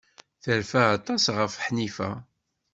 [0.43, 2.09] Terfa aṭas ɣef Ḥnifa.